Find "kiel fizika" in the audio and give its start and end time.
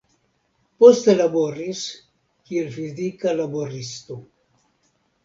2.47-3.35